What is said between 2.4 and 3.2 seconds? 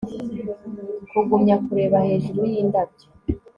yindabyo